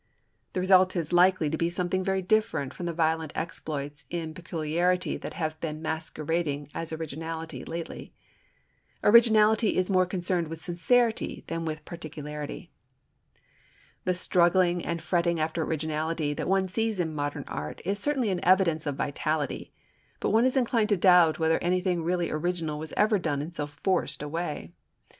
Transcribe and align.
The 0.53 0.59
result 0.59 0.95
is 0.95 1.13
likely 1.13 1.47
to 1.47 1.59
be 1.59 1.69
something 1.69 2.03
very 2.03 2.23
different 2.23 2.73
from 2.73 2.87
the 2.87 2.91
violent 2.91 3.31
exploits 3.35 4.03
in 4.09 4.33
peculiarity 4.33 5.15
that 5.17 5.35
have 5.35 5.59
been 5.59 5.79
masquerading 5.79 6.69
as 6.73 6.91
originality 6.91 7.63
lately. 7.63 8.11
#Originality 9.03 9.77
is 9.77 9.91
more 9.91 10.07
concerned 10.07 10.47
with 10.47 10.59
sincerity 10.59 11.43
than 11.45 11.65
with 11.65 11.85
peculiarity.# 11.85 12.71
The 14.05 14.15
struggling 14.15 14.83
and 14.83 14.99
fretting 15.03 15.39
after 15.39 15.61
originality 15.61 16.33
that 16.33 16.47
one 16.49 16.67
sees 16.67 16.99
in 16.99 17.13
modern 17.13 17.43
art 17.47 17.79
is 17.85 17.99
certainly 17.99 18.31
an 18.31 18.43
evidence 18.43 18.87
of 18.87 18.95
vitality, 18.95 19.71
but 20.19 20.31
one 20.31 20.45
is 20.45 20.57
inclined 20.57 20.89
to 20.89 20.97
doubt 20.97 21.37
whether 21.37 21.59
anything 21.59 22.01
really 22.01 22.31
original 22.31 22.79
was 22.79 22.91
ever 22.97 23.19
done 23.19 23.39
in 23.39 23.51
so 23.51 23.67
forced 23.67 24.23
a 24.23 24.27
way. 24.27 24.73